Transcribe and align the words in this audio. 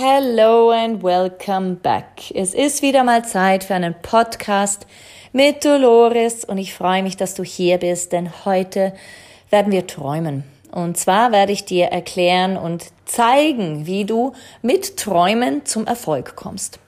Hello 0.00 0.70
and 0.70 1.02
welcome 1.02 1.74
back. 1.74 2.30
Es 2.32 2.54
ist 2.54 2.82
wieder 2.82 3.02
mal 3.02 3.24
Zeit 3.24 3.64
für 3.64 3.74
einen 3.74 3.96
Podcast 4.00 4.86
mit 5.32 5.64
Dolores 5.64 6.44
und 6.44 6.56
ich 6.56 6.72
freue 6.72 7.02
mich, 7.02 7.16
dass 7.16 7.34
du 7.34 7.42
hier 7.42 7.78
bist, 7.78 8.12
denn 8.12 8.44
heute 8.44 8.92
werden 9.50 9.72
wir 9.72 9.88
träumen. 9.88 10.44
Und 10.70 10.96
zwar 10.98 11.32
werde 11.32 11.50
ich 11.50 11.64
dir 11.64 11.86
erklären 11.86 12.56
und 12.56 12.92
zeigen, 13.06 13.86
wie 13.86 14.04
du 14.04 14.34
mit 14.62 14.98
Träumen 14.98 15.66
zum 15.66 15.84
Erfolg 15.84 16.36
kommst. 16.36 16.78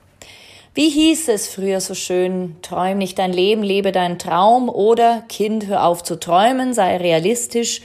Wie 0.73 0.87
hieß 0.87 1.27
es 1.27 1.49
früher 1.49 1.81
so 1.81 1.95
schön, 1.95 2.55
träum 2.61 2.97
nicht 2.97 3.19
dein 3.19 3.33
Leben, 3.33 3.61
lebe 3.61 3.91
deinen 3.91 4.19
Traum 4.19 4.69
oder 4.69 5.25
Kind, 5.27 5.67
hör 5.67 5.83
auf 5.83 6.01
zu 6.01 6.17
träumen, 6.17 6.73
sei 6.73 6.95
realistisch 6.95 7.81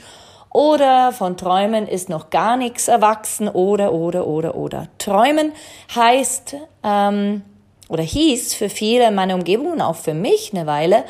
oder 0.57 1.11
von 1.11 1.37
Träumen 1.37 1.87
ist 1.87 2.09
noch 2.09 2.31
gar 2.31 2.57
nichts 2.57 2.87
erwachsen 2.87 3.47
oder, 3.47 3.93
oder, 3.93 4.25
oder, 4.25 4.55
oder. 4.55 4.87
Träumen 4.97 5.51
heißt 5.93 6.55
ähm, 6.83 7.43
oder 7.89 8.01
hieß 8.01 8.55
für 8.55 8.67
viele 8.67 9.07
in 9.07 9.13
meiner 9.13 9.35
Umgebung 9.35 9.73
und 9.73 9.81
auch 9.81 9.97
für 9.97 10.15
mich 10.15 10.53
eine 10.55 10.65
Weile, 10.65 11.03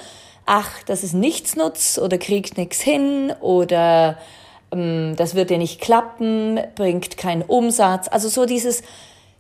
ach, 0.46 0.84
das 0.86 1.02
ist 1.06 1.14
nichts 1.14 1.56
nutz 1.56 1.98
oder 1.98 2.18
kriegt 2.18 2.58
nichts 2.58 2.82
hin 2.82 3.32
oder 3.40 4.18
ähm, 4.74 5.14
das 5.16 5.34
wird 5.34 5.50
dir 5.50 5.60
nicht 5.60 5.80
klappen, 5.80 6.60
bringt 6.76 7.16
keinen 7.16 7.44
Umsatz. 7.44 8.10
Also 8.10 8.28
so 8.28 8.46
dieses 8.46 8.84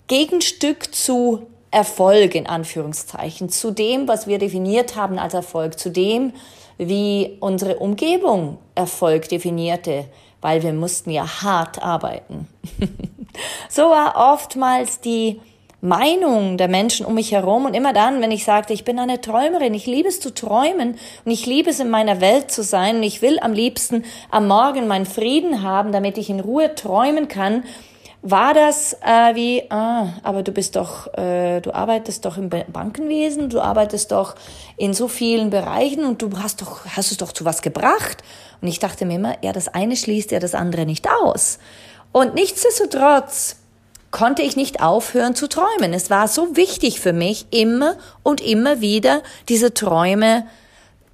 Gegenstück 0.07 0.95
zu 0.95 1.47
Erfolg 1.77 2.33
in 2.33 2.47
Anführungszeichen, 2.47 3.49
zu 3.49 3.69
dem, 3.69 4.07
was 4.07 4.25
wir 4.25 4.39
definiert 4.39 4.95
haben 4.95 5.19
als 5.19 5.35
Erfolg, 5.35 5.77
zu 5.77 5.91
dem, 5.91 6.33
wie 6.79 7.37
unsere 7.39 7.77
Umgebung 7.77 8.57
Erfolg 8.73 9.29
definierte, 9.29 10.05
weil 10.41 10.63
wir 10.63 10.73
mussten 10.73 11.11
ja 11.11 11.43
hart 11.43 11.83
arbeiten. 11.83 12.47
so 13.69 13.83
war 13.83 14.33
oftmals 14.33 15.01
die 15.01 15.39
Meinung 15.81 16.57
der 16.57 16.67
Menschen 16.67 17.05
um 17.05 17.13
mich 17.13 17.31
herum 17.31 17.65
und 17.65 17.75
immer 17.75 17.93
dann, 17.93 18.21
wenn 18.21 18.31
ich 18.31 18.43
sagte, 18.43 18.73
ich 18.73 18.83
bin 18.83 18.97
eine 18.97 19.21
Träumerin, 19.21 19.75
ich 19.75 19.85
liebe 19.85 20.09
es 20.09 20.19
zu 20.19 20.33
träumen 20.33 20.97
und 21.25 21.31
ich 21.31 21.45
liebe 21.45 21.69
es 21.69 21.79
in 21.79 21.91
meiner 21.91 22.21
Welt 22.21 22.49
zu 22.49 22.63
sein 22.63 22.95
und 22.95 23.03
ich 23.03 23.21
will 23.21 23.37
am 23.39 23.53
liebsten 23.53 24.03
am 24.31 24.47
Morgen 24.47 24.87
meinen 24.87 25.05
Frieden 25.05 25.61
haben, 25.61 25.91
damit 25.91 26.17
ich 26.17 26.31
in 26.31 26.39
Ruhe 26.39 26.73
träumen 26.73 27.27
kann, 27.27 27.63
war 28.29 28.53
das 28.53 28.93
äh, 29.01 29.35
wie, 29.35 29.63
ah, 29.69 30.13
aber 30.23 30.43
du 30.43 30.51
bist 30.51 30.75
doch, 30.75 31.13
äh, 31.13 31.61
du 31.61 31.73
arbeitest 31.73 32.25
doch 32.25 32.37
im 32.37 32.49
Bankenwesen, 32.49 33.49
du 33.49 33.61
arbeitest 33.61 34.11
doch 34.11 34.35
in 34.75 34.93
so 34.93 35.07
vielen 35.07 35.49
Bereichen 35.49 36.05
und 36.05 36.21
du 36.21 36.29
hast 36.37 36.61
doch, 36.61 36.85
hast 36.85 37.11
es 37.11 37.17
doch 37.17 37.31
zu 37.31 37.45
was 37.45 37.61
gebracht. 37.61 38.23
Und 38.61 38.67
ich 38.67 38.79
dachte 38.79 39.05
mir 39.05 39.15
immer, 39.15 39.35
ja, 39.43 39.53
das 39.53 39.67
eine 39.69 39.95
schließt 39.95 40.31
ja 40.31 40.39
das 40.39 40.55
andere 40.55 40.85
nicht 40.85 41.07
aus. 41.23 41.59
Und 42.11 42.35
nichtsdestotrotz 42.35 43.57
konnte 44.11 44.41
ich 44.41 44.55
nicht 44.55 44.81
aufhören 44.81 45.35
zu 45.35 45.47
träumen. 45.47 45.93
Es 45.93 46.09
war 46.09 46.27
so 46.27 46.55
wichtig 46.55 46.99
für 46.99 47.13
mich, 47.13 47.47
immer 47.51 47.95
und 48.23 48.41
immer 48.41 48.81
wieder 48.81 49.21
diese 49.47 49.73
Träume 49.73 50.45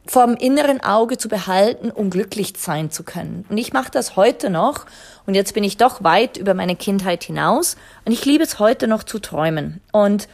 vom 0.06 0.36
inneren 0.36 0.82
Auge 0.82 1.18
zu 1.18 1.30
behalten, 1.30 1.90
um 1.90 2.10
glücklich 2.10 2.54
sein 2.58 2.92
zu 2.92 3.04
können. 3.04 3.46
Und 3.50 3.58
ich 3.58 3.72
mache 3.72 3.92
das 3.92 4.16
heute 4.16 4.50
noch. 4.50 4.86
Und 5.26 5.36
jetzt 5.36 5.54
bin 5.54 5.64
ich 5.64 5.78
doch 5.78 6.04
weit 6.04 6.38
über 6.38 6.54
meine 6.54 6.76
Kindheit 6.76 7.24
hinaus. 7.24 7.78
Und 8.04 8.12
ich 8.12 8.26
liebe 8.26 8.44
es 8.44 8.60
heute 8.60 8.88
noch 8.88 9.04
zu 9.04 9.20
träumen. 9.20 9.82
Und 9.92 10.28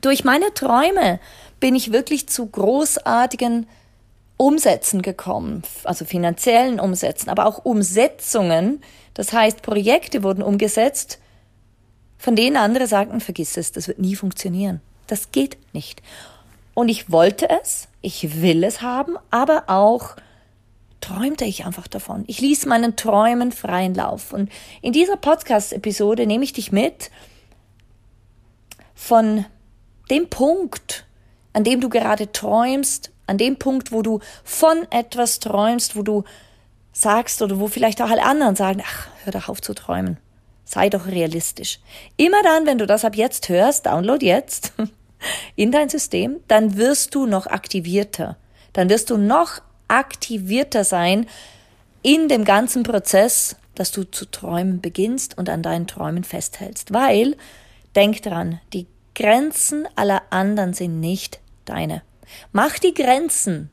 durch 0.00 0.24
meine 0.24 0.52
Träume 0.54 1.20
bin 1.60 1.74
ich 1.74 1.92
wirklich 1.92 2.28
zu 2.28 2.46
großartigen 2.46 3.66
Umsätzen 4.36 5.02
gekommen, 5.02 5.62
also 5.84 6.04
finanziellen 6.04 6.78
Umsätzen, 6.78 7.28
aber 7.28 7.46
auch 7.46 7.64
Umsetzungen. 7.64 8.80
Das 9.14 9.32
heißt, 9.32 9.62
Projekte 9.62 10.22
wurden 10.22 10.42
umgesetzt, 10.42 11.18
von 12.18 12.36
denen 12.36 12.56
andere 12.56 12.86
sagten, 12.86 13.20
vergiss 13.20 13.56
es, 13.56 13.72
das 13.72 13.88
wird 13.88 13.98
nie 13.98 14.14
funktionieren. 14.14 14.80
Das 15.08 15.32
geht 15.32 15.58
nicht. 15.72 16.02
Und 16.74 16.88
ich 16.88 17.10
wollte 17.10 17.48
es, 17.62 17.87
ich 18.00 18.40
will 18.42 18.64
es 18.64 18.82
haben, 18.82 19.16
aber 19.30 19.64
auch 19.66 20.16
träumte 21.00 21.44
ich 21.44 21.64
einfach 21.64 21.86
davon. 21.86 22.24
Ich 22.26 22.40
ließ 22.40 22.66
meinen 22.66 22.96
Träumen 22.96 23.52
freien 23.52 23.94
Lauf. 23.94 24.32
Und 24.32 24.50
in 24.82 24.92
dieser 24.92 25.16
Podcast-Episode 25.16 26.26
nehme 26.26 26.44
ich 26.44 26.52
dich 26.52 26.72
mit 26.72 27.10
von 28.94 29.44
dem 30.10 30.28
Punkt, 30.28 31.06
an 31.52 31.64
dem 31.64 31.80
du 31.80 31.88
gerade 31.88 32.32
träumst, 32.32 33.12
an 33.26 33.38
dem 33.38 33.58
Punkt, 33.58 33.92
wo 33.92 34.02
du 34.02 34.20
von 34.42 34.86
etwas 34.90 35.38
träumst, 35.38 35.96
wo 35.96 36.02
du 36.02 36.24
sagst 36.92 37.42
oder 37.42 37.60
wo 37.60 37.68
vielleicht 37.68 38.02
auch 38.02 38.10
alle 38.10 38.24
anderen 38.24 38.56
sagen, 38.56 38.82
ach, 38.84 39.08
hör 39.24 39.32
doch 39.32 39.48
auf 39.48 39.60
zu 39.60 39.74
träumen. 39.74 40.18
Sei 40.64 40.90
doch 40.90 41.06
realistisch. 41.06 41.78
Immer 42.16 42.42
dann, 42.42 42.66
wenn 42.66 42.78
du 42.78 42.86
das 42.86 43.04
ab 43.04 43.16
jetzt 43.16 43.48
hörst, 43.48 43.86
download 43.86 44.24
jetzt, 44.24 44.72
in 45.56 45.72
dein 45.72 45.88
System, 45.88 46.40
dann 46.48 46.76
wirst 46.76 47.14
du 47.14 47.26
noch 47.26 47.46
aktivierter. 47.46 48.36
Dann 48.72 48.88
wirst 48.88 49.10
du 49.10 49.16
noch 49.16 49.60
aktivierter 49.88 50.84
sein 50.84 51.26
in 52.02 52.28
dem 52.28 52.44
ganzen 52.44 52.82
Prozess, 52.82 53.56
dass 53.74 53.90
du 53.92 54.04
zu 54.04 54.26
träumen 54.26 54.80
beginnst 54.80 55.38
und 55.38 55.48
an 55.48 55.62
deinen 55.62 55.86
Träumen 55.86 56.24
festhältst. 56.24 56.92
Weil, 56.92 57.36
denk 57.96 58.22
dran, 58.22 58.60
die 58.72 58.86
Grenzen 59.14 59.86
aller 59.96 60.22
anderen 60.30 60.74
sind 60.74 61.00
nicht 61.00 61.40
deine. 61.64 62.02
Mach 62.52 62.78
die 62.78 62.94
Grenzen 62.94 63.70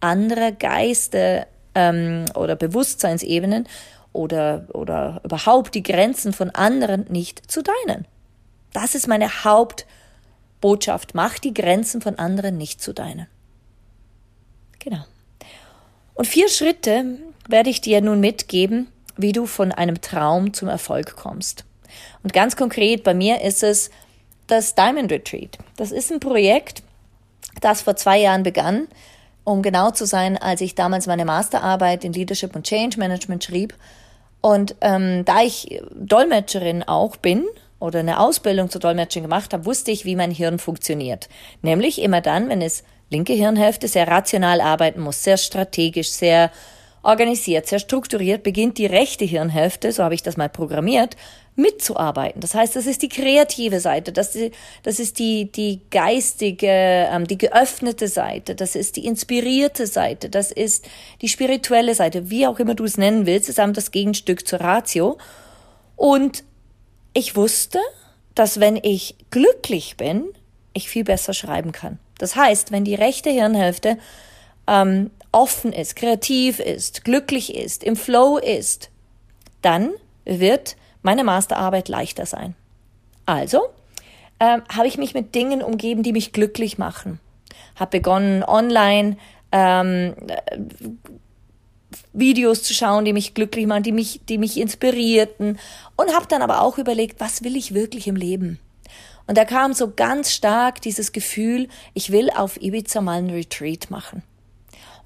anderer 0.00 0.52
Geiste 0.52 1.46
ähm, 1.74 2.26
oder 2.34 2.56
Bewusstseinsebenen 2.56 3.66
oder, 4.12 4.66
oder 4.72 5.20
überhaupt 5.24 5.74
die 5.74 5.82
Grenzen 5.82 6.32
von 6.32 6.50
anderen 6.50 7.06
nicht 7.08 7.50
zu 7.50 7.62
deinen. 7.62 8.06
Das 8.72 8.94
ist 8.94 9.08
meine 9.08 9.44
Haupt- 9.44 9.86
Botschaft, 10.64 11.14
mach 11.14 11.38
die 11.38 11.52
Grenzen 11.52 12.00
von 12.00 12.18
anderen 12.18 12.56
nicht 12.56 12.80
zu 12.80 12.94
deinen. 12.94 13.26
Genau. 14.78 15.04
Und 16.14 16.26
vier 16.26 16.48
Schritte 16.48 17.18
werde 17.46 17.68
ich 17.68 17.82
dir 17.82 18.00
nun 18.00 18.18
mitgeben, 18.18 18.86
wie 19.18 19.32
du 19.32 19.44
von 19.44 19.72
einem 19.72 20.00
Traum 20.00 20.54
zum 20.54 20.68
Erfolg 20.68 21.16
kommst. 21.16 21.66
Und 22.22 22.32
ganz 22.32 22.56
konkret 22.56 23.04
bei 23.04 23.12
mir 23.12 23.42
ist 23.42 23.62
es 23.62 23.90
das 24.46 24.74
Diamond 24.74 25.12
Retreat. 25.12 25.58
Das 25.76 25.92
ist 25.92 26.10
ein 26.10 26.18
Projekt, 26.18 26.82
das 27.60 27.82
vor 27.82 27.96
zwei 27.96 28.18
Jahren 28.18 28.42
begann, 28.42 28.88
um 29.44 29.60
genau 29.60 29.90
zu 29.90 30.06
sein, 30.06 30.38
als 30.38 30.62
ich 30.62 30.74
damals 30.74 31.06
meine 31.06 31.26
Masterarbeit 31.26 32.04
in 32.04 32.14
Leadership 32.14 32.56
und 32.56 32.66
Change 32.66 32.98
Management 32.98 33.44
schrieb. 33.44 33.74
Und 34.40 34.76
ähm, 34.80 35.26
da 35.26 35.42
ich 35.42 35.82
Dolmetscherin 35.94 36.84
auch 36.84 37.16
bin 37.16 37.44
oder 37.78 38.00
eine 38.00 38.20
Ausbildung 38.20 38.70
zur 38.70 38.80
Dolmetschung 38.80 39.22
gemacht 39.22 39.52
habe, 39.52 39.66
wusste 39.66 39.90
ich, 39.90 40.04
wie 40.04 40.16
mein 40.16 40.30
Hirn 40.30 40.58
funktioniert. 40.58 41.28
Nämlich 41.62 42.00
immer 42.00 42.20
dann, 42.20 42.48
wenn 42.48 42.62
es 42.62 42.84
linke 43.10 43.32
Hirnhälfte 43.32 43.88
sehr 43.88 44.08
rational 44.08 44.60
arbeiten 44.60 45.00
muss, 45.00 45.22
sehr 45.22 45.36
strategisch, 45.36 46.10
sehr 46.10 46.50
organisiert, 47.02 47.66
sehr 47.66 47.78
strukturiert, 47.78 48.42
beginnt 48.42 48.78
die 48.78 48.86
rechte 48.86 49.24
Hirnhälfte, 49.24 49.92
so 49.92 50.02
habe 50.02 50.14
ich 50.14 50.22
das 50.22 50.36
mal 50.36 50.48
programmiert, 50.48 51.16
mitzuarbeiten. 51.56 52.40
Das 52.40 52.54
heißt, 52.54 52.74
das 52.74 52.86
ist 52.86 53.02
die 53.02 53.08
kreative 53.08 53.78
Seite, 53.78 54.10
das, 54.10 54.36
das 54.82 54.98
ist 54.98 55.18
die, 55.18 55.52
die 55.52 55.82
geistige, 55.90 56.66
ähm, 56.66 57.26
die 57.26 57.38
geöffnete 57.38 58.08
Seite, 58.08 58.54
das 58.54 58.74
ist 58.74 58.96
die 58.96 59.06
inspirierte 59.06 59.86
Seite, 59.86 60.30
das 60.30 60.50
ist 60.50 60.86
die 61.20 61.28
spirituelle 61.28 61.94
Seite, 61.94 62.30
wie 62.30 62.46
auch 62.46 62.58
immer 62.58 62.74
du 62.74 62.84
es 62.84 62.96
nennen 62.96 63.26
willst, 63.26 63.48
ist 63.48 63.58
das 63.58 63.90
Gegenstück 63.90 64.48
zur 64.48 64.60
Ratio. 64.60 65.18
Und 65.96 66.42
ich 67.14 67.36
wusste, 67.36 67.78
dass 68.34 68.60
wenn 68.60 68.76
ich 68.76 69.16
glücklich 69.30 69.96
bin, 69.96 70.26
ich 70.72 70.88
viel 70.88 71.04
besser 71.04 71.32
schreiben 71.32 71.72
kann. 71.72 71.98
Das 72.18 72.36
heißt, 72.36 72.72
wenn 72.72 72.84
die 72.84 72.94
rechte 72.94 73.30
Hirnhälfte 73.30 73.96
ähm, 74.66 75.10
offen 75.32 75.72
ist, 75.72 75.96
kreativ 75.96 76.58
ist, 76.58 77.04
glücklich 77.04 77.54
ist, 77.54 77.84
im 77.84 77.96
Flow 77.96 78.38
ist, 78.38 78.90
dann 79.62 79.90
wird 80.24 80.76
meine 81.02 81.24
Masterarbeit 81.24 81.88
leichter 81.88 82.26
sein. 82.26 82.54
Also 83.26 83.62
ähm, 84.40 84.62
habe 84.74 84.88
ich 84.88 84.98
mich 84.98 85.14
mit 85.14 85.34
Dingen 85.34 85.62
umgeben, 85.62 86.02
die 86.02 86.12
mich 86.12 86.32
glücklich 86.32 86.78
machen. 86.78 87.20
Habe 87.76 87.98
begonnen, 87.98 88.42
online 88.42 89.16
ähm, 89.52 90.14
Videos 92.12 92.62
zu 92.62 92.74
schauen, 92.74 93.04
die 93.04 93.12
mich 93.12 93.34
glücklich 93.34 93.66
machen, 93.66 93.82
die 93.82 93.92
mich, 93.92 94.20
die 94.28 94.38
mich 94.38 94.58
inspirierten 94.58 95.58
und 95.96 96.14
habe 96.14 96.26
dann 96.28 96.42
aber 96.42 96.62
auch 96.62 96.78
überlegt, 96.78 97.20
was 97.20 97.42
will 97.42 97.56
ich 97.56 97.74
wirklich 97.74 98.06
im 98.06 98.16
Leben? 98.16 98.58
Und 99.26 99.38
da 99.38 99.44
kam 99.44 99.72
so 99.72 99.92
ganz 99.94 100.32
stark 100.32 100.82
dieses 100.82 101.12
Gefühl, 101.12 101.68
ich 101.94 102.12
will 102.12 102.30
auf 102.30 102.60
Ibiza 102.60 103.00
mal 103.00 103.18
einen 103.18 103.30
Retreat 103.30 103.90
machen. 103.90 104.22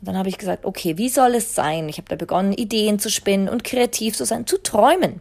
Und 0.00 0.08
dann 0.08 0.16
habe 0.16 0.28
ich 0.28 0.38
gesagt, 0.38 0.64
okay, 0.64 0.96
wie 0.96 1.08
soll 1.08 1.34
es 1.34 1.54
sein? 1.54 1.88
Ich 1.88 1.98
habe 1.98 2.08
da 2.08 2.16
begonnen, 2.16 2.52
Ideen 2.52 2.98
zu 2.98 3.10
spinnen 3.10 3.48
und 3.48 3.64
kreativ 3.64 4.16
zu 4.16 4.24
sein, 4.24 4.46
zu 4.46 4.62
träumen, 4.62 5.20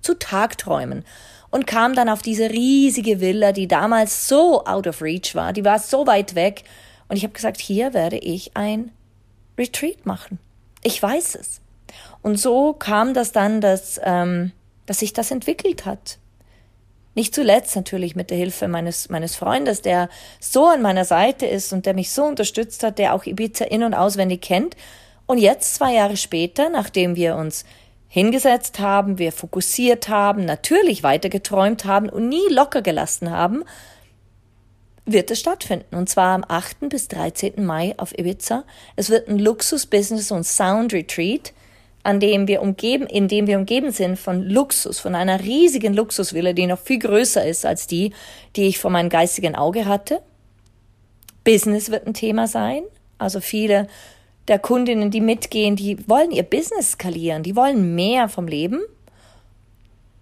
zu 0.00 0.18
Tagträumen. 0.18 1.04
Und 1.50 1.66
kam 1.66 1.94
dann 1.94 2.08
auf 2.08 2.22
diese 2.22 2.50
riesige 2.50 3.20
Villa, 3.20 3.52
die 3.52 3.68
damals 3.68 4.26
so 4.26 4.64
out 4.64 4.86
of 4.86 5.02
reach 5.02 5.34
war, 5.34 5.52
die 5.52 5.64
war 5.64 5.78
so 5.78 6.06
weit 6.06 6.34
weg. 6.34 6.64
Und 7.08 7.16
ich 7.16 7.24
habe 7.24 7.34
gesagt, 7.34 7.60
hier 7.60 7.92
werde 7.92 8.16
ich 8.16 8.56
ein 8.56 8.90
Retreat 9.58 10.06
machen. 10.06 10.38
Ich 10.82 11.02
weiß 11.02 11.36
es. 11.36 11.60
Und 12.22 12.36
so 12.38 12.72
kam 12.72 13.14
das 13.14 13.32
dann, 13.32 13.60
dass, 13.60 14.00
ähm, 14.04 14.52
dass 14.86 15.00
sich 15.00 15.12
das 15.12 15.30
entwickelt 15.30 15.84
hat. 15.86 16.18
Nicht 17.14 17.34
zuletzt 17.34 17.76
natürlich 17.76 18.16
mit 18.16 18.30
der 18.30 18.38
Hilfe 18.38 18.68
meines, 18.68 19.10
meines 19.10 19.36
Freundes, 19.36 19.82
der 19.82 20.08
so 20.40 20.66
an 20.66 20.80
meiner 20.80 21.04
Seite 21.04 21.46
ist 21.46 21.72
und 21.72 21.84
der 21.84 21.94
mich 21.94 22.10
so 22.10 22.24
unterstützt 22.24 22.82
hat, 22.82 22.98
der 22.98 23.14
auch 23.14 23.26
Ibiza 23.26 23.66
in- 23.66 23.82
und 23.82 23.94
auswendig 23.94 24.40
kennt. 24.40 24.76
Und 25.26 25.38
jetzt, 25.38 25.74
zwei 25.74 25.94
Jahre 25.94 26.16
später, 26.16 26.70
nachdem 26.70 27.14
wir 27.14 27.36
uns 27.36 27.64
hingesetzt 28.08 28.78
haben, 28.78 29.18
wir 29.18 29.32
fokussiert 29.32 30.08
haben, 30.08 30.44
natürlich 30.44 31.02
weiter 31.02 31.28
geträumt 31.28 31.84
haben 31.84 32.08
und 32.08 32.28
nie 32.28 32.46
locker 32.50 32.82
gelassen 32.82 33.30
haben, 33.30 33.64
wird 35.04 35.30
es 35.30 35.40
stattfinden. 35.40 35.96
Und 35.96 36.08
zwar 36.08 36.34
am 36.34 36.44
8. 36.46 36.88
bis 36.88 37.08
13. 37.08 37.64
Mai 37.64 37.94
auf 37.96 38.16
Ibiza. 38.16 38.64
Es 38.96 39.10
wird 39.10 39.28
ein 39.28 39.38
Luxus-Business- 39.38 40.30
und 40.30 40.44
Sound-Retreat 40.44 41.52
an 42.02 42.20
dem 42.20 42.48
wir 42.48 42.62
umgeben, 42.62 43.06
in 43.06 43.28
dem 43.28 43.46
wir 43.46 43.58
umgeben 43.58 43.92
sind 43.92 44.18
von 44.18 44.42
Luxus, 44.42 44.98
von 44.98 45.14
einer 45.14 45.40
riesigen 45.40 45.94
Luxusvilla, 45.94 46.52
die 46.52 46.66
noch 46.66 46.78
viel 46.78 46.98
größer 46.98 47.46
ist 47.46 47.64
als 47.64 47.86
die, 47.86 48.12
die 48.56 48.64
ich 48.64 48.78
vor 48.78 48.90
meinem 48.90 49.08
geistigen 49.08 49.54
Auge 49.54 49.86
hatte. 49.86 50.20
Business 51.44 51.90
wird 51.90 52.06
ein 52.06 52.14
Thema 52.14 52.46
sein. 52.48 52.82
Also 53.18 53.40
viele 53.40 53.86
der 54.48 54.58
Kundinnen, 54.58 55.10
die 55.10 55.20
mitgehen, 55.20 55.76
die 55.76 56.08
wollen 56.08 56.32
ihr 56.32 56.42
Business 56.42 56.92
skalieren, 56.92 57.44
die 57.44 57.54
wollen 57.54 57.94
mehr 57.94 58.28
vom 58.28 58.48
Leben 58.48 58.80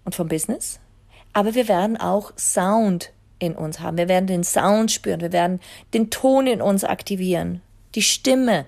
und 0.04 0.14
vom 0.14 0.28
Business. 0.28 0.80
Aber 1.32 1.54
wir 1.54 1.68
werden 1.68 1.96
auch 1.96 2.32
Sound 2.36 3.12
in 3.40 3.56
uns 3.56 3.80
haben. 3.80 3.98
Wir 3.98 4.08
werden 4.08 4.28
den 4.28 4.44
Sound 4.44 4.92
spüren. 4.92 5.20
Wir 5.20 5.32
werden 5.32 5.58
den 5.92 6.10
Ton 6.10 6.46
in 6.46 6.62
uns 6.62 6.84
aktivieren. 6.84 7.60
Die 7.96 8.02
Stimme 8.02 8.66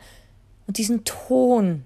und 0.66 0.78
diesen 0.78 1.04
Ton, 1.04 1.84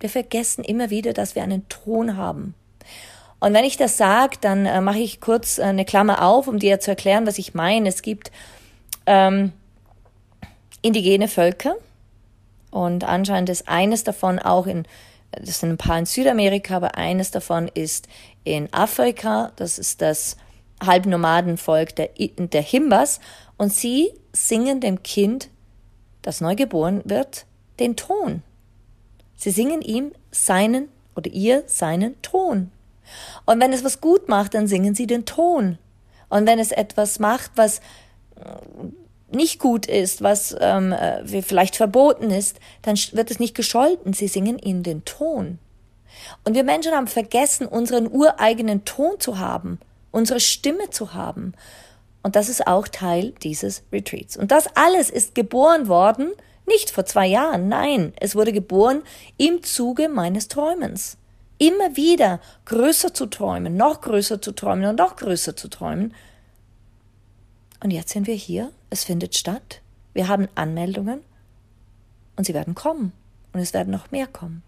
wir 0.00 0.10
vergessen 0.10 0.64
immer 0.64 0.90
wieder, 0.90 1.14
dass 1.14 1.34
wir 1.34 1.42
einen 1.42 1.66
Ton 1.68 2.16
haben. 2.18 2.54
Und 3.40 3.54
wenn 3.54 3.64
ich 3.64 3.76
das 3.76 3.96
sage, 3.96 4.36
dann 4.40 4.66
äh, 4.66 4.80
mache 4.80 5.00
ich 5.00 5.20
kurz 5.20 5.58
äh, 5.58 5.62
eine 5.62 5.84
Klammer 5.84 6.22
auf, 6.22 6.46
um 6.46 6.58
dir 6.58 6.78
zu 6.78 6.90
erklären, 6.90 7.26
was 7.26 7.38
ich 7.38 7.54
meine. 7.54 7.88
Es 7.88 8.02
gibt 8.02 8.30
ähm, 9.06 9.52
indigene 10.80 11.28
Völker 11.28 11.74
und 12.70 13.04
anscheinend 13.04 13.50
ist 13.50 13.68
eines 13.68 14.04
davon 14.04 14.38
auch 14.38 14.66
in, 14.66 14.84
das 15.32 15.60
sind 15.60 15.70
ein 15.70 15.76
paar 15.76 15.98
in 15.98 16.06
Südamerika, 16.06 16.76
aber 16.76 16.96
eines 16.96 17.30
davon 17.30 17.68
ist 17.72 18.08
in 18.44 18.72
Afrika. 18.72 19.52
Das 19.56 19.78
ist 19.78 20.02
das 20.02 20.36
Halbnomadenvolk 20.84 21.96
der, 21.96 22.10
der 22.18 22.62
Himbas. 22.62 23.20
Und 23.56 23.72
sie 23.72 24.12
singen 24.32 24.80
dem 24.80 25.02
Kind, 25.02 25.48
das 26.22 26.40
neu 26.40 26.54
geboren 26.54 27.02
wird, 27.04 27.46
den 27.80 27.96
Ton. 27.96 28.42
Sie 29.36 29.50
singen 29.50 29.82
ihm 29.82 30.12
seinen 30.30 30.88
oder 31.16 31.30
ihr 31.30 31.64
seinen 31.66 32.20
Ton. 32.22 32.70
Und 33.44 33.60
wenn 33.60 33.72
es 33.72 33.84
was 33.84 34.00
gut 34.00 34.28
macht, 34.28 34.54
dann 34.54 34.66
singen 34.66 34.94
sie 34.94 35.06
den 35.06 35.24
Ton. 35.24 35.78
Und 36.28 36.46
wenn 36.46 36.58
es 36.58 36.72
etwas 36.72 37.18
macht, 37.18 37.50
was 37.56 37.80
äh, 38.36 39.36
nicht 39.36 39.58
gut 39.58 39.86
ist, 39.86 40.22
was 40.22 40.56
ähm, 40.60 40.92
äh, 40.92 41.42
vielleicht 41.42 41.76
verboten 41.76 42.30
ist, 42.30 42.58
dann 42.82 42.96
wird 43.12 43.30
es 43.30 43.40
nicht 43.40 43.54
gescholten. 43.54 44.12
Sie 44.12 44.28
singen 44.28 44.58
ihm 44.58 44.82
den 44.82 45.04
Ton. 45.04 45.58
Und 46.44 46.54
wir 46.54 46.64
Menschen 46.64 46.92
haben 46.92 47.06
vergessen, 47.06 47.66
unseren 47.66 48.06
ureigenen 48.06 48.84
Ton 48.84 49.18
zu 49.18 49.38
haben, 49.38 49.78
unsere 50.12 50.38
Stimme 50.38 50.90
zu 50.90 51.14
haben. 51.14 51.54
Und 52.22 52.36
das 52.36 52.48
ist 52.48 52.68
auch 52.68 52.86
Teil 52.86 53.32
dieses 53.42 53.82
Retreats. 53.90 54.36
Und 54.36 54.52
das 54.52 54.68
alles 54.76 55.10
ist 55.10 55.34
geboren 55.34 55.88
worden 55.88 56.32
nicht 56.66 56.90
vor 56.90 57.04
zwei 57.04 57.26
Jahren, 57.26 57.68
nein, 57.68 58.12
es 58.20 58.36
wurde 58.36 58.52
geboren 58.52 59.02
im 59.36 59.62
Zuge 59.62 60.08
meines 60.08 60.48
Träumens. 60.48 61.16
Immer 61.58 61.96
wieder 61.96 62.40
größer 62.64 63.14
zu 63.14 63.26
träumen, 63.26 63.76
noch 63.76 64.00
größer 64.00 64.40
zu 64.40 64.52
träumen 64.52 64.86
und 64.86 64.96
noch 64.96 65.16
größer 65.16 65.56
zu 65.56 65.68
träumen. 65.68 66.14
Und 67.82 67.90
jetzt 67.90 68.10
sind 68.10 68.26
wir 68.26 68.34
hier, 68.34 68.72
es 68.90 69.04
findet 69.04 69.36
statt, 69.36 69.80
wir 70.12 70.28
haben 70.28 70.48
Anmeldungen 70.54 71.20
und 72.36 72.46
sie 72.46 72.54
werden 72.54 72.74
kommen 72.74 73.12
und 73.52 73.60
es 73.60 73.74
werden 73.74 73.92
noch 73.92 74.10
mehr 74.10 74.26
kommen. 74.26 74.62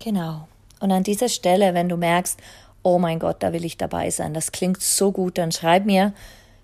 Genau. 0.00 0.48
Und 0.80 0.90
an 0.90 1.02
dieser 1.02 1.28
Stelle, 1.28 1.72
wenn 1.72 1.88
du 1.88 1.96
merkst, 1.96 2.38
oh 2.84 2.98
mein 2.98 3.18
Gott, 3.18 3.42
da 3.42 3.52
will 3.52 3.64
ich 3.64 3.76
dabei 3.76 4.10
sein, 4.10 4.34
das 4.34 4.52
klingt 4.52 4.80
so 4.80 5.10
gut, 5.10 5.38
dann 5.38 5.50
schreib 5.50 5.86
mir 5.86 6.14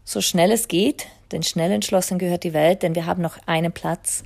so 0.04 0.20
schnell 0.20 0.52
es 0.52 0.68
geht, 0.68 1.06
denn 1.32 1.42
schnell 1.42 1.72
entschlossen 1.72 2.18
gehört 2.18 2.44
die 2.44 2.52
Welt, 2.52 2.82
denn 2.82 2.94
wir 2.94 3.06
haben 3.06 3.22
noch 3.22 3.38
einen 3.46 3.72
Platz, 3.72 4.22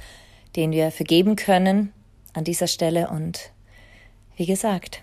den 0.57 0.73
wir 0.73 0.91
vergeben 0.91 1.37
können 1.37 1.93
an 2.35 2.45
dieser 2.45 2.67
Stelle 2.67 3.09
und 3.09 3.51
wie 4.37 4.47
gesagt, 4.47 5.01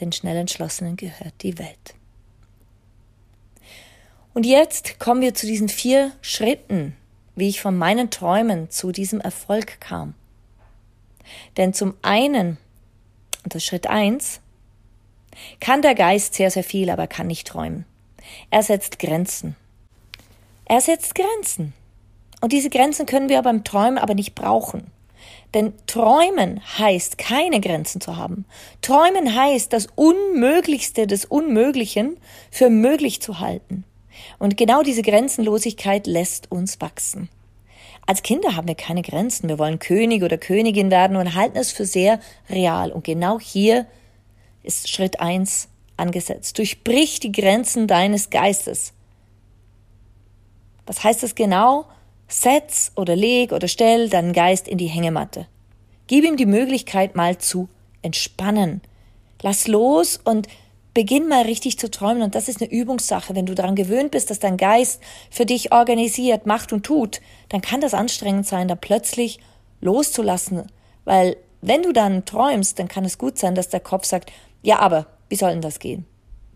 den 0.00 0.12
schnell 0.12 0.36
entschlossenen 0.36 0.96
gehört 0.96 1.34
die 1.42 1.58
Welt. 1.58 1.94
Und 4.32 4.46
jetzt 4.46 4.98
kommen 4.98 5.20
wir 5.20 5.34
zu 5.34 5.46
diesen 5.46 5.68
vier 5.68 6.12
Schritten, 6.20 6.96
wie 7.36 7.48
ich 7.48 7.60
von 7.60 7.76
meinen 7.76 8.10
Träumen 8.10 8.70
zu 8.70 8.92
diesem 8.92 9.20
Erfolg 9.20 9.80
kam. 9.80 10.14
Denn 11.56 11.72
zum 11.72 11.94
einen, 12.02 12.58
ist 13.52 13.64
Schritt 13.64 13.86
eins, 13.86 14.40
kann 15.60 15.82
der 15.82 15.94
Geist 15.94 16.34
sehr, 16.34 16.50
sehr 16.50 16.64
viel, 16.64 16.90
aber 16.90 17.06
kann 17.06 17.26
nicht 17.26 17.46
träumen. 17.46 17.84
Er 18.50 18.62
setzt 18.62 18.98
Grenzen. 18.98 19.56
Er 20.64 20.80
setzt 20.80 21.14
Grenzen. 21.14 21.74
Und 22.40 22.52
diese 22.52 22.70
Grenzen 22.70 23.06
können 23.06 23.28
wir 23.28 23.40
beim 23.42 23.64
Träumen 23.64 23.98
aber 23.98 24.14
nicht 24.14 24.34
brauchen. 24.34 24.90
Denn 25.54 25.72
Träumen 25.86 26.60
heißt, 26.78 27.16
keine 27.16 27.60
Grenzen 27.60 28.00
zu 28.00 28.16
haben. 28.16 28.44
Träumen 28.82 29.34
heißt, 29.34 29.72
das 29.72 29.86
Unmöglichste 29.94 31.06
des 31.06 31.24
Unmöglichen 31.24 32.18
für 32.50 32.70
möglich 32.70 33.22
zu 33.22 33.38
halten. 33.40 33.84
Und 34.38 34.56
genau 34.56 34.82
diese 34.82 35.02
Grenzenlosigkeit 35.02 36.06
lässt 36.06 36.50
uns 36.50 36.80
wachsen. 36.80 37.28
Als 38.06 38.22
Kinder 38.22 38.56
haben 38.56 38.68
wir 38.68 38.74
keine 38.74 39.02
Grenzen. 39.02 39.48
Wir 39.48 39.58
wollen 39.58 39.78
König 39.78 40.22
oder 40.22 40.36
Königin 40.36 40.90
werden 40.90 41.16
und 41.16 41.34
halten 41.34 41.56
es 41.56 41.72
für 41.72 41.86
sehr 41.86 42.20
real. 42.50 42.92
Und 42.92 43.04
genau 43.04 43.38
hier 43.40 43.86
ist 44.64 44.88
Schritt 44.88 45.20
eins 45.20 45.68
angesetzt. 45.96 46.58
Durchbrich 46.58 47.20
die 47.20 47.32
Grenzen 47.32 47.86
deines 47.86 48.30
Geistes. 48.30 48.92
Was 50.86 51.04
heißt 51.04 51.22
das 51.22 51.34
genau? 51.34 51.86
Setz 52.28 52.92
oder 52.96 53.14
leg 53.14 53.52
oder 53.52 53.68
stell 53.68 54.08
deinen 54.08 54.32
Geist 54.32 54.66
in 54.66 54.78
die 54.78 54.86
Hängematte. 54.86 55.46
Gib 56.06 56.24
ihm 56.24 56.36
die 56.36 56.46
Möglichkeit 56.46 57.16
mal 57.16 57.38
zu 57.38 57.68
entspannen. 58.02 58.82
Lass 59.42 59.68
los 59.68 60.18
und 60.22 60.48
beginn 60.94 61.28
mal 61.28 61.42
richtig 61.42 61.78
zu 61.78 61.90
träumen. 61.90 62.22
Und 62.22 62.34
das 62.34 62.48
ist 62.48 62.60
eine 62.60 62.70
Übungssache. 62.70 63.34
Wenn 63.34 63.46
du 63.46 63.54
daran 63.54 63.74
gewöhnt 63.74 64.10
bist, 64.10 64.30
dass 64.30 64.38
dein 64.38 64.56
Geist 64.56 65.00
für 65.30 65.46
dich 65.46 65.72
organisiert, 65.72 66.46
macht 66.46 66.72
und 66.72 66.84
tut, 66.84 67.20
dann 67.48 67.60
kann 67.60 67.80
das 67.80 67.94
anstrengend 67.94 68.46
sein, 68.46 68.68
da 68.68 68.74
plötzlich 68.74 69.40
loszulassen. 69.80 70.66
Weil 71.04 71.36
wenn 71.60 71.82
du 71.82 71.92
dann 71.92 72.24
träumst, 72.24 72.78
dann 72.78 72.88
kann 72.88 73.04
es 73.04 73.18
gut 73.18 73.38
sein, 73.38 73.54
dass 73.54 73.68
der 73.68 73.80
Kopf 73.80 74.04
sagt, 74.04 74.30
ja, 74.64 74.78
aber 74.80 75.06
wie 75.28 75.36
soll 75.36 75.50
denn 75.50 75.60
das 75.60 75.78
gehen? 75.78 76.06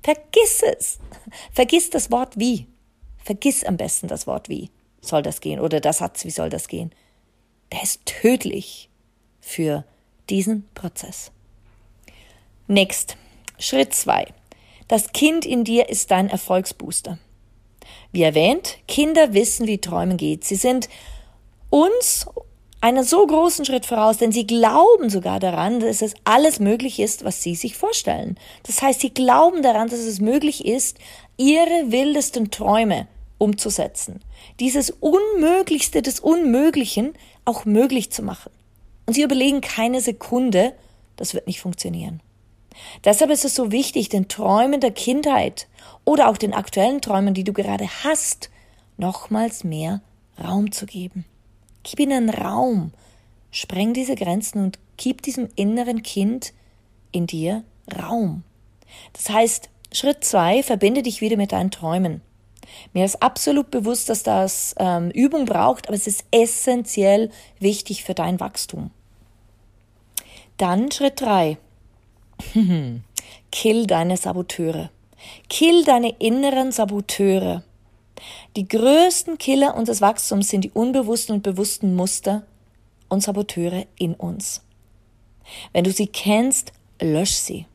Vergiss 0.03 0.63
es. 0.63 0.99
Vergiss 1.53 1.91
das 1.91 2.11
Wort 2.11 2.39
wie. 2.39 2.67
Vergiss 3.19 3.63
am 3.65 3.77
besten 3.77 4.09
das 4.09 4.27
Wort 4.27 4.49
wie 4.49 4.71
soll 5.01 5.23
das 5.23 5.41
gehen 5.41 5.61
oder 5.61 5.81
der 5.81 5.93
Satz 5.93 6.25
wie 6.25 6.31
soll 6.31 6.49
das 6.49 6.69
gehen. 6.69 6.91
Der 7.71 7.83
ist 7.83 8.05
tödlich 8.07 8.89
für 9.41 9.85
diesen 10.31 10.67
Prozess. 10.75 11.31
Next. 12.67 13.17
Schritt 13.59 13.95
zwei. 13.95 14.27
Das 14.89 15.13
Kind 15.13 15.45
in 15.45 15.65
dir 15.65 15.89
ist 15.91 16.11
dein 16.11 16.31
Erfolgsbooster. 16.31 17.19
Wie 18.11 18.23
erwähnt, 18.23 18.79
Kinder 18.89 19.35
wissen, 19.35 19.67
wie 19.67 19.79
Träumen 19.79 20.17
geht. 20.17 20.45
Sie 20.45 20.57
sind 20.57 20.89
uns 21.69 22.27
einen 22.81 23.05
so 23.05 23.27
großen 23.27 23.65
Schritt 23.65 23.87
voraus, 23.87 24.19
denn 24.19 24.33
sie 24.33 24.47
glauben 24.47 25.11
sogar 25.11 25.41
daran, 25.41 25.81
dass 25.81 26.01
es 26.03 26.15
alles 26.25 26.61
möglich 26.61 27.01
ist, 27.01 27.25
was 27.25 27.43
sie 27.43 27.55
sich 27.55 27.77
vorstellen. 27.77 28.39
Das 28.65 28.83
heißt, 28.83 29.01
sie 29.01 29.11
glauben 29.11 29.63
daran, 29.63 29.89
dass 29.89 29.99
es 29.99 30.21
möglich 30.21 30.65
ist, 30.65 30.99
ihre 31.37 31.91
wildesten 31.91 32.51
Träume 32.51 33.09
umzusetzen. 33.39 34.21
Dieses 34.61 34.91
Unmöglichste 34.91 36.03
des 36.03 36.21
Unmöglichen 36.21 37.15
auch 37.45 37.65
möglich 37.65 38.11
zu 38.11 38.23
machen. 38.23 38.53
Und 39.07 39.15
sie 39.15 39.23
überlegen 39.23 39.61
keine 39.61 40.01
Sekunde, 40.01 40.75
das 41.17 41.35
wird 41.35 41.47
nicht 41.47 41.61
funktionieren. 41.61 42.21
Deshalb 43.05 43.31
ist 43.31 43.45
es 43.45 43.55
so 43.55 43.73
wichtig, 43.73 44.09
den 44.09 44.29
Träumen 44.29 44.81
der 44.81 44.93
Kindheit 44.93 45.67
oder 46.05 46.29
auch 46.29 46.37
den 46.37 46.55
aktuellen 46.55 47.01
Träumen, 47.01 47.35
die 47.35 47.45
du 47.45 47.53
gerade 47.53 47.89
hast, 48.05 48.51
nochmals 48.97 49.65
mehr 49.65 50.01
Raum 50.43 50.71
zu 50.71 50.87
geben. 50.87 51.25
Gib 51.89 52.01
ihnen 52.01 52.29
Raum. 52.29 52.93
Spreng 53.51 53.95
diese 53.95 54.15
Grenzen 54.15 54.63
und 54.63 54.79
gib 54.99 55.23
diesem 55.23 55.49
inneren 55.57 56.03
Kind 56.03 56.53
in 57.13 57.27
dir 57.27 57.65
Raum. 57.99 58.43
Das 59.15 59.31
heißt, 59.31 59.71
Schritt 59.91 60.23
zwei, 60.23 60.63
verbinde 60.63 61.01
dich 61.03 61.23
wieder 61.23 61.39
mit 61.39 61.53
deinen 61.53 61.71
Träumen. 61.71 62.21
Mir 62.93 63.07
ist 63.07 63.23
absolut 63.23 63.71
bewusst, 63.71 64.11
dass 64.11 64.23
das 64.23 64.75
ähm, 64.79 65.11
Übung 65.13 65.47
braucht, 65.47 65.89
aber 65.89 65.97
es 65.97 66.07
ist 66.07 66.27
essentiell 66.31 67.31
wichtig 67.59 68.05
für 68.05 68.13
dein 68.13 68.39
Wachstum. 68.39 68.91
Dann 70.59 70.93
Schritt 70.93 71.23
drei. 71.23 71.57
Kill 73.51 73.87
deine 73.87 74.19
Saboteure. 74.19 74.91
Kill 75.49 75.85
deine 75.85 76.11
inneren 76.19 76.71
Saboteure. 76.71 77.63
Die 78.57 78.67
größten 78.67 79.39
Killer 79.39 79.77
unseres 79.77 80.01
Wachstums 80.01 80.49
sind 80.49 80.63
die 80.63 80.71
unbewussten 80.71 81.37
und 81.37 81.43
bewussten 81.43 81.95
Muster 81.95 82.47
und 83.09 83.23
Saboteure 83.23 83.87
in 83.99 84.15
uns. 84.15 84.63
Wenn 85.73 85.85
du 85.85 85.93
sie 85.93 86.07
kennst, 86.07 86.73
lösch 87.01 87.35
sie. 87.35 87.67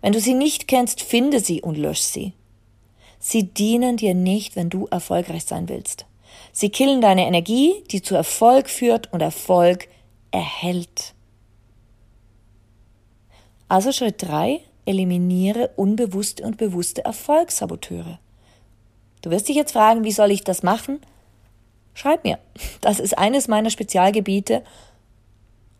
Wenn 0.00 0.12
du 0.12 0.20
sie 0.20 0.34
nicht 0.34 0.68
kennst, 0.68 1.02
finde 1.02 1.40
sie 1.40 1.62
und 1.62 1.76
lösch 1.76 2.00
sie. 2.00 2.32
Sie 3.18 3.44
dienen 3.44 3.96
dir 3.96 4.14
nicht, 4.14 4.56
wenn 4.56 4.70
du 4.70 4.86
erfolgreich 4.86 5.44
sein 5.44 5.68
willst. 5.68 6.06
Sie 6.52 6.70
killen 6.70 7.00
deine 7.00 7.26
Energie, 7.26 7.82
die 7.90 8.02
zu 8.02 8.14
Erfolg 8.14 8.68
führt 8.68 9.12
und 9.12 9.20
Erfolg 9.20 9.88
erhält. 10.30 11.14
Also 13.68 13.92
Schritt 13.92 14.22
drei: 14.22 14.60
eliminiere 14.84 15.70
unbewusste 15.76 16.44
und 16.44 16.56
bewusste 16.56 17.04
Erfolgssaboteure. 17.04 18.18
Du 19.26 19.32
wirst 19.32 19.48
dich 19.48 19.56
jetzt 19.56 19.72
fragen, 19.72 20.04
wie 20.04 20.12
soll 20.12 20.30
ich 20.30 20.44
das 20.44 20.62
machen? 20.62 21.00
Schreib 21.94 22.22
mir. 22.22 22.38
Das 22.80 23.00
ist 23.00 23.18
eines 23.18 23.48
meiner 23.48 23.70
Spezialgebiete. 23.70 24.62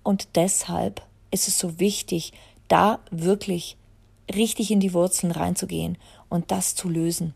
Und 0.02 0.26
deshalb 0.34 1.00
ist 1.30 1.46
es 1.46 1.56
so 1.56 1.78
wichtig, 1.78 2.32
da 2.66 2.98
wirklich 3.12 3.76
richtig 4.34 4.72
in 4.72 4.80
die 4.80 4.92
Wurzeln 4.92 5.30
reinzugehen 5.30 5.96
und 6.28 6.50
das 6.50 6.74
zu 6.74 6.88
lösen. 6.88 7.34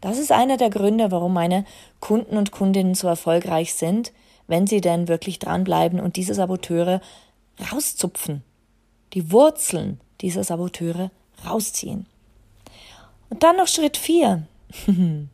Das 0.00 0.18
ist 0.18 0.32
einer 0.32 0.56
der 0.56 0.70
Gründe, 0.70 1.12
warum 1.12 1.32
meine 1.32 1.64
Kunden 2.00 2.36
und 2.36 2.50
Kundinnen 2.50 2.96
so 2.96 3.06
erfolgreich 3.06 3.74
sind, 3.74 4.12
wenn 4.48 4.66
sie 4.66 4.80
denn 4.80 5.06
wirklich 5.06 5.38
dranbleiben 5.38 6.00
und 6.00 6.16
diese 6.16 6.34
Saboteure 6.34 7.00
rauszupfen, 7.70 8.42
die 9.12 9.30
Wurzeln 9.30 10.00
dieser 10.20 10.42
Saboteure 10.42 11.12
rausziehen. 11.48 12.06
Und 13.30 13.44
dann 13.44 13.56
noch 13.56 13.68
Schritt 13.68 13.96
vier. 13.96 14.48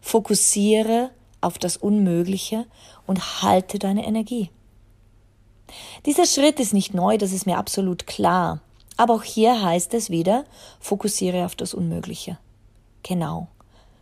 Fokussiere 0.00 1.10
auf 1.40 1.58
das 1.58 1.76
Unmögliche 1.76 2.66
und 3.06 3.42
halte 3.42 3.78
deine 3.78 4.06
Energie. 4.06 4.50
Dieser 6.06 6.26
Schritt 6.26 6.60
ist 6.60 6.74
nicht 6.74 6.94
neu, 6.94 7.18
das 7.18 7.32
ist 7.32 7.46
mir 7.46 7.58
absolut 7.58 8.06
klar. 8.06 8.60
Aber 8.96 9.14
auch 9.14 9.22
hier 9.22 9.62
heißt 9.62 9.94
es 9.94 10.10
wieder, 10.10 10.44
fokussiere 10.80 11.44
auf 11.44 11.54
das 11.56 11.74
Unmögliche. 11.74 12.38
Genau. 13.02 13.48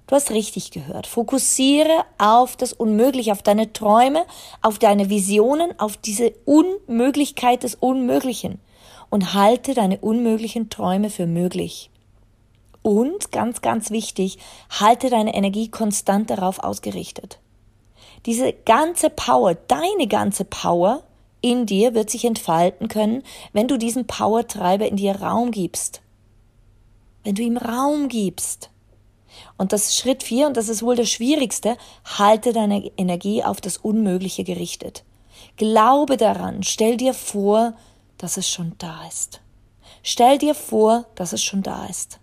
Du 0.06 0.16
hast 0.16 0.32
richtig 0.32 0.72
gehört. 0.72 1.06
Fokussiere 1.06 2.04
auf 2.18 2.56
das 2.56 2.72
Unmögliche, 2.72 3.30
auf 3.30 3.42
deine 3.42 3.72
Träume, 3.72 4.24
auf 4.60 4.80
deine 4.80 5.08
Visionen, 5.08 5.78
auf 5.78 5.96
diese 5.96 6.32
Unmöglichkeit 6.44 7.62
des 7.62 7.76
Unmöglichen 7.76 8.58
und 9.08 9.34
halte 9.34 9.74
deine 9.74 9.98
unmöglichen 9.98 10.68
Träume 10.68 11.10
für 11.10 11.26
möglich. 11.26 11.89
Und 12.82 13.30
ganz, 13.30 13.60
ganz 13.60 13.90
wichtig, 13.90 14.38
halte 14.70 15.10
deine 15.10 15.34
Energie 15.34 15.68
konstant 15.68 16.30
darauf 16.30 16.58
ausgerichtet. 16.60 17.38
Diese 18.26 18.52
ganze 18.52 19.10
Power, 19.10 19.54
deine 19.54 20.06
ganze 20.08 20.44
Power 20.44 21.02
in 21.40 21.66
dir 21.66 21.94
wird 21.94 22.10
sich 22.10 22.24
entfalten 22.24 22.88
können, 22.88 23.22
wenn 23.52 23.68
du 23.68 23.78
diesen 23.78 24.06
Powertreiber 24.06 24.86
in 24.86 24.96
dir 24.96 25.16
Raum 25.16 25.50
gibst. 25.50 26.02
Wenn 27.24 27.34
du 27.34 27.42
ihm 27.42 27.56
Raum 27.56 28.08
gibst. 28.08 28.70
Und 29.56 29.72
das 29.72 29.86
ist 29.86 29.96
Schritt 29.98 30.22
vier, 30.22 30.46
und 30.46 30.56
das 30.56 30.68
ist 30.68 30.82
wohl 30.82 30.96
das 30.96 31.10
Schwierigste, 31.10 31.76
halte 32.04 32.52
deine 32.52 32.90
Energie 32.96 33.42
auf 33.42 33.60
das 33.60 33.78
Unmögliche 33.78 34.44
gerichtet. 34.44 35.04
Glaube 35.56 36.16
daran, 36.16 36.62
stell 36.62 36.96
dir 36.96 37.14
vor, 37.14 37.74
dass 38.18 38.36
es 38.36 38.48
schon 38.48 38.74
da 38.78 39.06
ist. 39.06 39.40
Stell 40.02 40.38
dir 40.38 40.54
vor, 40.54 41.06
dass 41.14 41.32
es 41.32 41.42
schon 41.42 41.62
da 41.62 41.86
ist. 41.86 42.19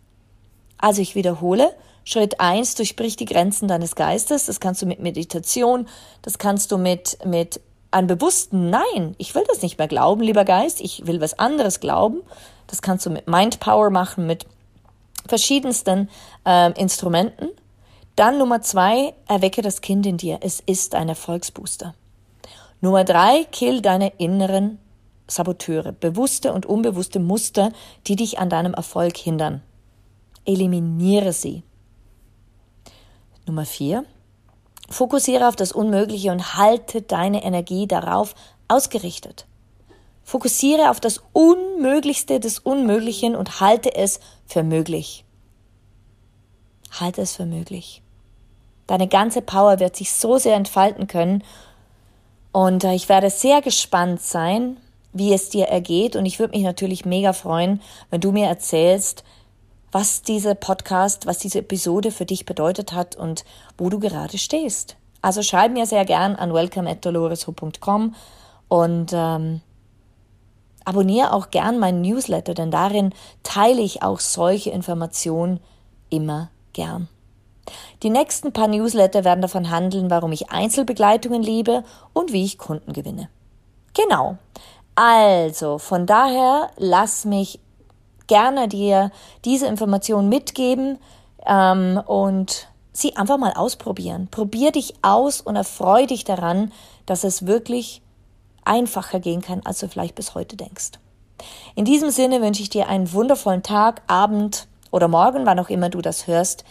Also 0.78 1.02
ich 1.02 1.16
wiederhole, 1.16 1.74
Schritt 2.04 2.40
eins 2.40 2.76
durchbrich 2.76 3.18
die 3.18 3.26
Grenzen 3.26 3.68
deines 3.68 3.96
Geistes. 3.96 4.46
Das 4.46 4.60
kannst 4.60 4.82
du 4.82 4.86
mit 4.86 5.00
Meditation, 5.00 5.88
das 6.22 6.38
kannst 6.38 6.72
du 6.72 6.78
mit, 6.78 7.18
mit 7.26 7.60
einem 7.92 8.08
bewussten 8.08 8.70
Nein, 8.70 9.16
ich 9.18 9.36
will 9.36 9.44
das 9.48 9.62
nicht 9.62 9.78
mehr 9.78 9.88
glauben, 9.88 10.22
lieber 10.22 10.46
Geist, 10.46 10.82
ich 10.82 11.06
will 11.06 11.20
was 11.20 11.38
anderes 11.38 11.80
glauben. 11.80 12.22
Das 12.68 12.82
kannst 12.82 13.06
du 13.06 13.10
mit 13.10 13.28
Mind 13.28 13.60
Power 13.60 13.90
machen, 13.90 14.26
mit 14.28 14.46
verschiedensten 15.28 16.10
äh, 16.46 16.72
Instrumenten. 16.80 17.50
Dann 18.16 18.38
Nummer 18.38 18.62
zwei, 18.62 19.14
erwecke 19.28 19.62
das 19.62 19.82
Kind 19.82 20.06
in 20.06 20.18
dir. 20.18 20.40
Es 20.42 20.60
ist 20.60 20.96
ein 20.96 21.10
Erfolgsbooster. 21.10 21.94
Nummer 22.82 23.04
drei, 23.04 23.46
kill 23.52 23.82
deine 23.82 24.14
inneren 24.18 24.80
Saboteure, 25.28 25.92
bewusste 25.92 26.54
und 26.54 26.66
unbewusste 26.66 27.20
Muster, 27.20 27.72
die 28.08 28.16
dich 28.16 28.40
an 28.40 28.50
deinem 28.50 28.74
Erfolg 28.74 29.18
hindern. 29.18 29.62
Eliminiere 30.48 31.34
sie. 31.34 31.62
Nummer 33.46 33.66
vier. 33.66 34.06
Fokussiere 34.90 35.48
auf 35.48 35.56
das 35.56 35.74
Unmögliche 35.74 36.32
und 36.32 36.56
halte 36.56 37.02
deine 37.02 37.44
Energie 37.44 37.88
darauf 37.88 38.34
ausgerichtet. 38.68 39.46
Fokussiere 40.24 40.90
auf 40.90 41.00
das 41.00 41.22
Unmöglichste 41.34 42.40
des 42.40 42.60
Unmöglichen 42.60 43.36
und 43.36 43.60
halte 43.60 43.94
es 43.96 44.20
für 44.46 44.64
möglich. 44.64 45.26
Halte 47.00 47.22
es 47.22 47.36
für 47.36 47.46
möglich. 47.46 48.02
Deine 48.88 49.10
ganze 49.10 49.42
Power 49.42 49.80
wird 49.80 49.98
sich 49.98 50.14
so 50.14 50.38
sehr 50.38 50.56
entfalten 50.56 51.08
können 51.08 51.44
und 52.54 52.86
äh, 52.86 52.94
ich 52.94 53.10
werde 53.10 53.30
sehr 53.30 53.62
gespannt 53.62 54.22
sein, 54.22 54.78
wie 55.12 55.34
es 55.34 55.50
dir 55.50 55.66
ergeht 55.66 56.16
und 56.16 56.26
ich 56.26 56.40
würde 56.40 56.56
mich 56.56 56.64
natürlich 56.64 57.06
mega 57.06 57.34
freuen, 57.34 57.82
wenn 58.10 58.22
du 58.22 58.32
mir 58.32 58.48
erzählst, 58.48 59.24
was 59.98 60.22
dieser 60.22 60.54
Podcast, 60.54 61.26
was 61.26 61.40
diese 61.40 61.58
Episode 61.58 62.12
für 62.12 62.28
dich 62.28 62.46
bedeutet 62.46 62.94
hat 62.94 63.16
und 63.16 63.44
wo 63.80 63.90
du 63.90 63.98
gerade 63.98 64.38
stehst. 64.38 64.96
Also 65.24 65.42
schreib 65.42 65.72
mir 65.72 65.88
sehr 65.88 66.06
gern 66.06 66.36
an 66.36 66.54
welcome@dolores.com 66.54 68.14
und 68.68 69.12
ähm, 69.12 69.62
abonniere 70.86 71.34
auch 71.34 71.50
gern 71.50 71.80
meinen 71.80 72.02
Newsletter, 72.02 72.54
denn 72.54 72.70
darin 72.70 73.12
teile 73.42 73.82
ich 73.82 74.04
auch 74.04 74.20
solche 74.20 74.70
Informationen 74.70 75.62
immer 76.12 76.52
gern. 76.74 77.08
Die 78.04 78.12
nächsten 78.12 78.54
paar 78.54 78.68
Newsletter 78.68 79.24
werden 79.24 79.42
davon 79.42 79.72
handeln, 79.72 80.12
warum 80.12 80.32
ich 80.32 80.52
Einzelbegleitungen 80.52 81.42
liebe 81.42 81.84
und 82.14 82.34
wie 82.34 82.46
ich 82.46 82.60
Kunden 82.60 82.94
gewinne. 82.94 83.30
Genau. 83.96 84.38
Also, 84.94 85.80
von 85.80 86.06
daher 86.06 86.70
lass 86.78 87.26
mich 87.26 87.60
gerne 88.28 88.68
dir 88.68 89.12
diese 89.46 89.68
Information 89.68 90.30
mitgeben 90.30 91.00
ähm, 91.46 92.02
und 92.06 92.68
sie 92.94 93.16
einfach 93.16 93.38
mal 93.38 93.54
ausprobieren. 93.54 94.28
Probier 94.30 94.72
dich 94.72 94.94
aus 95.02 95.42
und 95.42 95.56
erfreu 95.56 96.06
dich 96.06 96.24
daran, 96.24 96.72
dass 97.06 97.24
es 97.24 97.46
wirklich 97.46 98.02
einfacher 98.66 99.20
gehen 99.20 99.42
kann, 99.42 99.62
als 99.64 99.80
du 99.80 99.88
vielleicht 99.88 100.16
bis 100.16 100.36
heute 100.36 100.58
denkst. 100.58 100.92
In 101.76 101.86
diesem 101.86 102.10
Sinne 102.10 102.42
wünsche 102.42 102.62
ich 102.62 102.70
dir 102.70 102.88
einen 102.88 103.12
wundervollen 103.14 103.64
Tag, 103.64 104.02
Abend 104.08 104.68
oder 104.92 105.08
Morgen, 105.08 105.46
wann 105.46 105.60
auch 105.60 105.70
immer 105.70 105.90
du 105.90 106.02
das 106.02 106.28
hörst. 106.28 106.64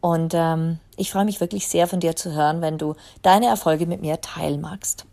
Und 0.00 0.34
ähm, 0.34 0.78
ich 0.96 1.10
freue 1.10 1.24
mich 1.24 1.40
wirklich 1.40 1.68
sehr 1.68 1.86
von 1.86 2.00
dir 2.00 2.16
zu 2.16 2.32
hören, 2.32 2.60
wenn 2.60 2.76
du 2.76 2.94
deine 3.22 3.46
Erfolge 3.46 3.86
mit 3.86 4.02
mir 4.02 4.20
teilen 4.20 4.60
magst. 4.60 5.06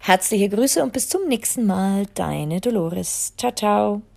Herzliche 0.00 0.48
Grüße 0.48 0.82
und 0.82 0.92
bis 0.92 1.08
zum 1.08 1.26
nächsten 1.28 1.66
Mal, 1.66 2.06
deine 2.14 2.60
Dolores. 2.60 3.32
Ciao, 3.36 3.52
ciao. 3.52 4.13